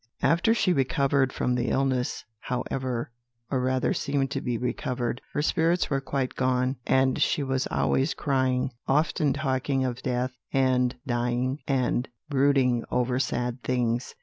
"After 0.23 0.55
she 0.55 0.73
recovered 0.73 1.31
from 1.31 1.53
this 1.53 1.69
illness, 1.69 2.25
however 2.39 3.11
or 3.51 3.59
rather 3.59 3.93
seemed 3.93 4.31
to 4.31 4.41
be 4.41 4.57
recovered 4.57 5.21
her 5.33 5.43
spirits 5.43 5.91
were 5.91 6.01
quite 6.01 6.33
gone; 6.33 6.77
and 6.87 7.21
she 7.21 7.43
was 7.43 7.67
always 7.67 8.15
crying, 8.15 8.71
often 8.87 9.31
talking 9.31 9.85
of 9.85 10.01
death 10.01 10.31
and 10.51 10.95
dying, 11.05 11.59
and 11.67 12.09
brooding 12.31 12.83
over 12.89 13.19
sad 13.19 13.61
things. 13.61 14.15